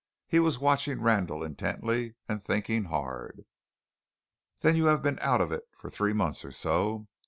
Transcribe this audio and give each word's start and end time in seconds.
He 0.25 0.39
was 0.39 0.57
watching 0.57 0.99
Randall 0.99 1.43
intently, 1.43 2.15
and 2.27 2.41
thinking 2.41 2.85
hard. 2.85 3.45
"Then 4.61 4.75
you 4.75 4.85
have 4.85 5.03
been 5.03 5.19
out 5.21 5.41
of 5.41 5.51
it 5.51 5.65
for 5.75 5.91
three 5.91 6.11
months 6.13 6.43
or 6.43 6.51
so. 6.51 7.07